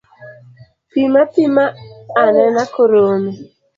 Pim 0.93 1.13
apima 1.23 1.65
anena 2.23 2.61
koromi. 2.73 3.31